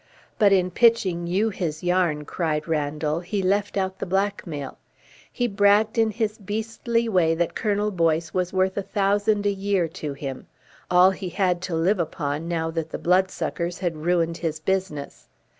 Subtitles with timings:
[0.39, 4.79] "But in pitching you his yarn," cried Randall, "he left out the blackmail.
[5.31, 9.87] He bragged in his beastly way that Colonel Boyce was worth a thousand a year
[9.89, 10.47] to him.
[10.89, 15.29] All he had to live upon now that the blood suckers had ruined his business.